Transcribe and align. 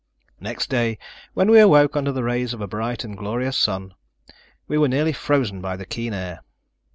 Next 0.39 0.67
day, 0.67 0.97
when 1.35 1.51
we 1.51 1.59
awoke 1.59 1.95
under 1.95 2.11
the 2.11 2.23
rays 2.23 2.55
of 2.55 2.61
a 2.61 2.65
bright 2.65 3.03
and 3.03 3.15
glorious 3.15 3.55
sun, 3.55 3.93
we 4.67 4.75
were 4.75 4.87
nearly 4.87 5.13
frozen 5.13 5.61
by 5.61 5.77
the 5.77 5.85
keen 5.85 6.11
air. 6.11 6.39